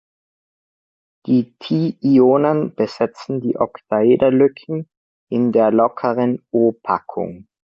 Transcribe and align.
Die 1.27 1.55
Ti-Ionen 1.59 2.73
besetzen 2.73 3.39
die 3.39 3.59
Oktaederlücken 3.59 4.89
in 5.29 5.51
der 5.51 5.69
lockeren 5.69 6.41
O-Packung. 6.49 7.47